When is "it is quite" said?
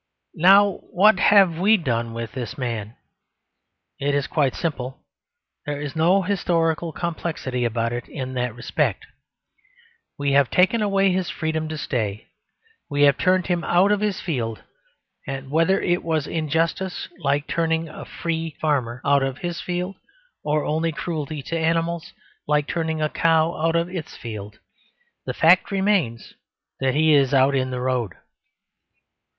3.99-4.55